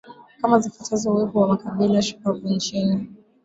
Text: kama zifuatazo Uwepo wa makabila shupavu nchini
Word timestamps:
kama 0.41 0.59
zifuatazo 0.59 1.11
Uwepo 1.11 1.41
wa 1.41 1.47
makabila 1.47 2.01
shupavu 2.01 2.47
nchini 2.47 3.07